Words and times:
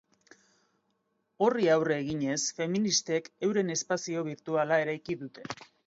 Horri 1.47 1.69
aurre 1.75 1.99
eginez, 2.05 2.39
feministek 2.63 3.31
euren 3.51 3.73
espazio 3.79 4.29
birtuala 4.31 4.85
eraiki 4.87 5.23
dute. 5.27 5.51